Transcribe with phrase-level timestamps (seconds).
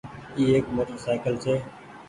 [0.35, 1.55] اي ايڪ موٽر سآئيڪل ڇي۔